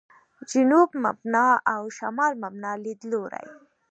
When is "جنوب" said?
0.51-0.89